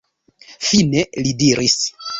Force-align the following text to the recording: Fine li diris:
Fine 0.69 1.05
li 1.23 1.37
diris: 1.45 1.79